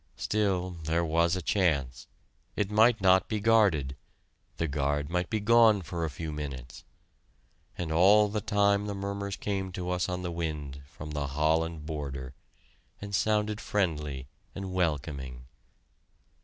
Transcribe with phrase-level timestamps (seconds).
[0.17, 2.07] Still, there was a chance.
[2.55, 3.95] It might not be guarded
[4.57, 6.83] the guard might be gone for a few minutes.
[7.77, 11.85] And all the time the murmurs came to us on the wind from the Holland
[11.85, 12.33] border,
[12.99, 15.45] and sounded friendly and welcoming.